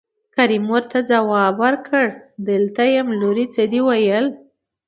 کريم 0.35 0.63
ورته 0.73 0.97
ځواب 1.09 1.53
ورکړ 1.63 2.05
دلته 2.49 2.81
يم 2.95 3.07
لورې 3.19 3.45
څه 3.53 3.63
دې 3.71 3.79
وويل. 3.85 4.25